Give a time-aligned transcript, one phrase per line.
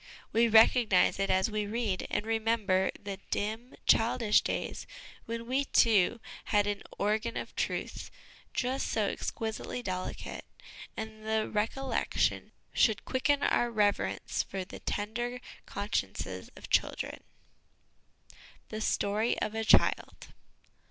[0.33, 4.87] We recognise it as we read, and remember the dim, childish days
[5.27, 8.09] when we, too, had an' organ of truth'
[8.61, 10.43] just so exquisitely delicate;
[10.97, 17.23] and the recollection should quicken our reverence for the tender consciences of children.
[18.69, 20.29] "The Story of a Child."